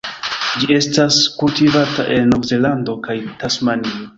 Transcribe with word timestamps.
Ĝi 0.61 0.69
estas 0.77 1.19
kultivata 1.41 2.07
en 2.17 2.27
Novzelando 2.35 2.97
kaj 3.09 3.19
Tasmanio. 3.45 4.05